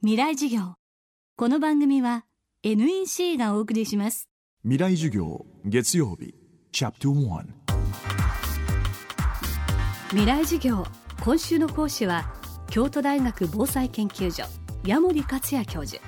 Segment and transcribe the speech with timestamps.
[0.00, 0.74] 未来授業。
[1.36, 2.24] この番組は
[2.62, 4.28] NEC がお送りします。
[4.62, 6.36] 未来授業月曜日
[6.70, 7.42] チャプト1
[10.10, 10.86] 未来授業
[11.24, 12.32] 今週の講師は
[12.70, 14.44] 京都大学防災研究所
[14.84, 16.00] 矢守克也教授。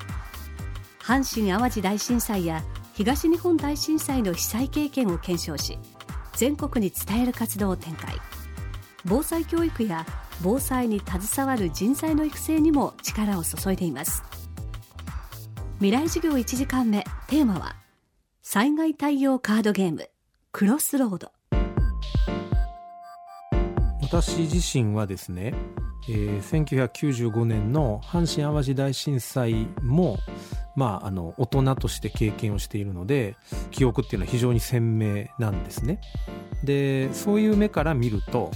[1.00, 2.62] 阪神・淡路大震災や
[2.94, 5.76] 東日本大震災の被災経験を検証し
[6.34, 8.14] 全国に伝える活動を展開。
[9.04, 10.06] 防災教育や
[10.42, 14.22] 防災に携わる人材の育成にも力を注いでいます。
[15.78, 17.76] 未来授業1時間目テーマは
[18.42, 20.08] 災害対応カードゲーム
[20.52, 21.32] クロスロード。
[24.02, 25.54] 私自身はですね、
[26.08, 30.18] えー、1995年の阪神・淡路大震災も
[30.76, 33.36] まあ、あの大人として経験をしているので
[33.70, 36.00] 記憶っていうのは非常に鮮明なんですね。
[36.64, 38.50] でそういう目から見ると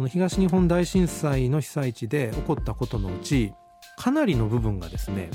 [0.00, 3.52] その東日本大震災の被災地で起こったことのうち
[3.98, 5.30] かなりの部分がですね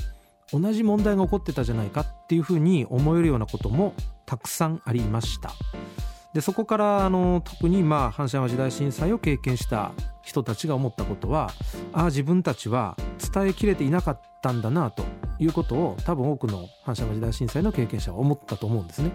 [0.50, 3.94] 同じ問題が起こってたじゃないかっていうふうに思えるようなことも
[4.26, 5.52] たくさんありました。
[6.34, 9.92] でそこからあの特にまあ阪神・淡路大震災を経験した
[10.24, 11.52] 人たちが思ったことは
[11.92, 12.96] ああ自分たちは
[13.32, 15.04] 伝えきれていなかったんだなと
[15.38, 19.12] いうことを多分多くの阪神・淡路大震災の経験者は思ったと思うんですね。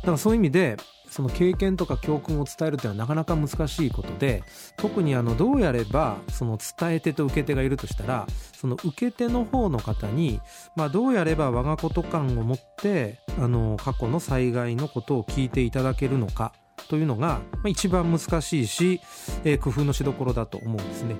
[0.00, 0.78] だからそういう意味で
[1.08, 4.42] その経験とか教訓を伝えるというのはなかなか難しいことで
[4.76, 10.40] 特にあのどうやればその伝え手と受け手がいるとしたらその受け手の方の方に、
[10.74, 16.52] まあ、どうやれば我がこと感を持ってあの過去の災害のことを聞いていただけるのか
[16.86, 19.00] というのが、一番難しいし、
[19.44, 21.16] えー、工夫のしどころだと思うんですね。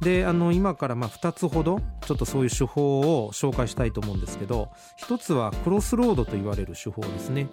[0.00, 4.70] であの今からま2つほどちょっとそういう手法を紹介したいと思うんですけど
[5.06, 7.48] 1つはクロスロードと言われる手法ですね。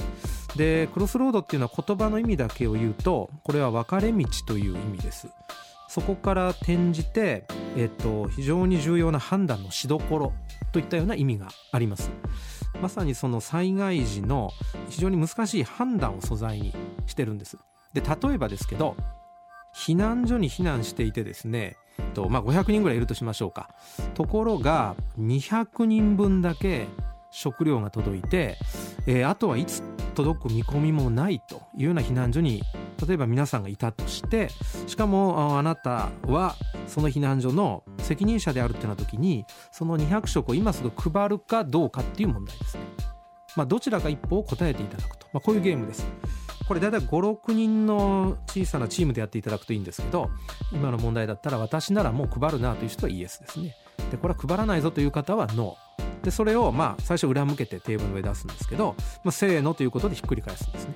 [0.55, 5.27] でクロスロードっていうのは言葉の意味だけを言うとこれは分かれ道という意味です。
[5.89, 7.45] そこから転じて、
[7.77, 10.33] えっと、非常に重要な判断のしどころ
[10.73, 12.11] といったような意味があります。
[12.81, 14.51] まさにその災害時の
[14.89, 16.73] 非常に難しい判断を素材に
[17.05, 17.57] してるんです。
[17.93, 18.95] で例えばですけど
[19.75, 21.77] 避難所に避難していてですね
[22.13, 23.69] と、まあ、500人ぐらいいるとしましょうか。
[24.13, 26.87] ところが200人分だけ
[27.31, 28.57] 食料が届いて、
[29.05, 29.83] えー、あとはいつ
[30.15, 32.63] 届く見込みもないというような避難所に
[33.05, 34.49] 例えば皆さんがいたとして
[34.87, 36.55] しかもあなたは
[36.87, 42.83] その避難所の責任者であるってな時にその200食を今すぐ配るかどうかっていう問題ですね。
[43.55, 46.07] まあ、どちらか一方を答えていただくと、まあ、こういうゲームです。
[46.67, 50.29] これ大体56人の小さなチームでやっていただくといいんですけど
[50.73, 53.73] 今の問題だったら私ならもう配るなという人はイエスですね
[54.11, 60.95] でこれは配らないぞという方はノーでそれをまあ最初裏向けてテーブルの上出すんですけど、まあ、せーのということでひっくり返すんですね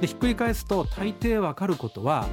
[0.00, 2.26] でひっくり返すと大抵わかることは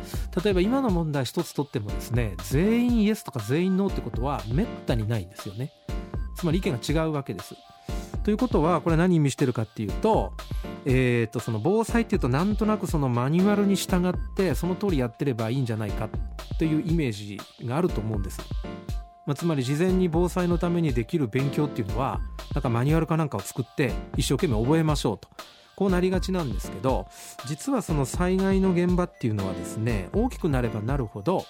[0.43, 5.71] 例えば今の問題一つとってもですね全員イエスとか全員ノーってことはめったにないんですよね。
[6.35, 7.55] つまり意見が違うわけです。
[8.23, 10.33] ということはこれ何意味してるかっていうと
[10.89, 16.07] えーと、その防災っていうとなんとなくそのマニュアルに従ってその通りやってればいいんじゃないか
[16.57, 18.39] というイメージがあると思うんです。
[19.25, 22.21] まあ、つまり事前に防災のためにできる勉強っていうのは
[22.55, 25.27] なんかマニュアルかなんかを作って一生懸命覚えましょうと。
[25.77, 27.07] こうなりがちなんですけど
[27.45, 31.45] 実はその災害の現場っていうのはですね大きくなればなるほど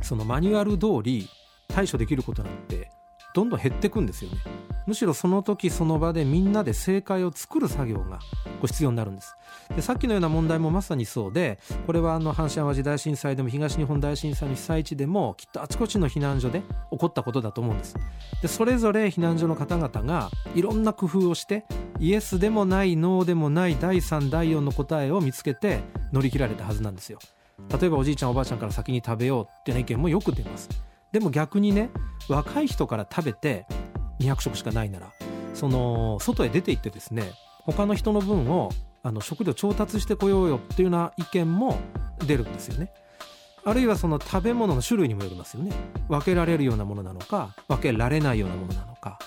[0.00, 1.28] そのマニュアル通り
[1.66, 2.90] 対処できることなんて
[3.34, 4.38] どんどん減ってくんですよね。
[4.86, 8.20] むしろその時その場でみんなで正解を作る作業が
[8.60, 9.36] こ必要になるんです。
[9.76, 17.96] でさっきのような問題もまさにそうでこれはあの阪神・淡路大震災でも東日本大震災の被災地でもきっとあちこちの避難所で起こったことだと思うんです。
[18.40, 21.66] でそれぞれ避難所の方々がいろんな工夫をして
[22.00, 25.80] イエスでもないノーでもない第3第4の答えを見つけて
[26.12, 27.18] 乗り切られたはずなんですよ
[27.80, 30.68] 例えばおじいちゃんおばあちゃんから先に食べようっていう意見もよく出ます
[31.12, 31.90] でも逆にね
[32.28, 33.66] 若い人から食べて
[34.20, 35.12] 200食しかないなら
[35.54, 37.32] その外へ出て行ってですね
[37.64, 38.70] 他の人の分を
[39.02, 41.76] あの食料調達してこようよっていうような意見も
[42.26, 42.92] 出るんですよね。
[43.64, 45.72] あるいはその食べ物の種類にもよりますよね。
[46.08, 49.18] 分けられるようなものなのか分けられないようなものなのか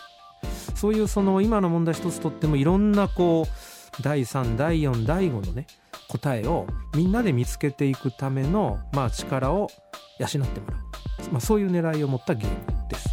[0.82, 5.68] そういうその今の問題一つとってもいろんなこう第3第4第5のね
[6.08, 9.70] 答えをみんなで見つけていくための、まあ、力を
[10.18, 13.10] 養ってもらう、まあ、そういう狙いを持ったゲームです。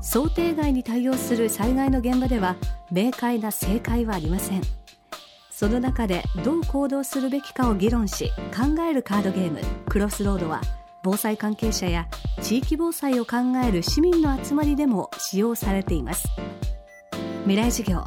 [0.00, 2.56] 想定外に対応する災害の現場では
[2.90, 4.62] 明快な正解はありません
[5.50, 10.62] その中でどう行動するべきかを議論し考えるカードゲームクロスロードは
[11.02, 12.08] 防災関係者や
[12.42, 16.28] 地域防災を考える市民の集まりでも使用されています。
[17.44, 18.04] 未来授業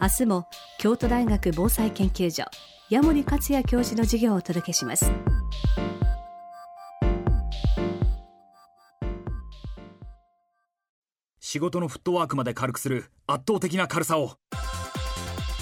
[0.00, 0.46] 明日も
[0.78, 2.44] 京都大学防災研究所
[2.88, 5.12] 矢守克也教授の授業をお届けします。
[11.40, 14.36] 仕事のフットワークまで軽くする圧倒的な軽さを。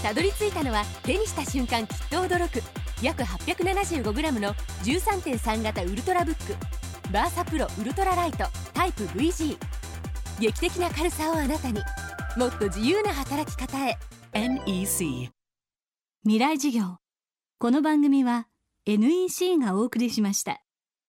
[0.02, 2.62] たどり着いたのは手にした瞬間きっと驚く
[3.02, 4.54] 約 875g の
[4.84, 6.56] 13.3型ウルトラブック
[7.12, 9.56] バーサプロウルトラライトタイプ VG
[10.40, 11.80] 劇的な軽さをあなたに。
[12.36, 13.98] もっと自由な働き方へ。
[14.32, 15.30] NEC
[16.22, 16.98] 未来事業。
[17.58, 18.46] この番組は
[18.86, 20.62] NEC がお送りしました。